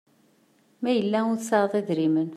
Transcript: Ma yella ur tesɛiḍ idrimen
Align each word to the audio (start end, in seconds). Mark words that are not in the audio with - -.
Ma 0.81 0.89
yella 0.97 1.19
ur 1.31 1.37
tesɛiḍ 1.37 1.73
idrimen 1.79 2.29